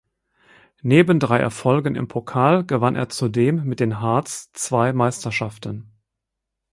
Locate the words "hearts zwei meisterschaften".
4.01-5.91